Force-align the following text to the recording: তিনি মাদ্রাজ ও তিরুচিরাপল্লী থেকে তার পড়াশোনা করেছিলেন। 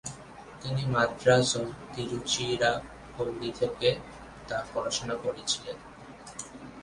তিনি 0.61 0.81
মাদ্রাজ 0.93 1.49
ও 1.57 1.61
তিরুচিরাপল্লী 1.93 3.49
থেকে 3.59 3.89
তার 4.47 4.63
পড়াশোনা 4.73 5.15
করেছিলেন। 5.15 5.77